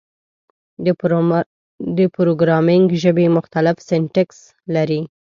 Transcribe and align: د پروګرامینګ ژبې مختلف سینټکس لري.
د 1.97 1.99
پروګرامینګ 2.15 2.87
ژبې 3.03 3.25
مختلف 3.37 3.75
سینټکس 3.87 4.39
لري. 4.75 5.01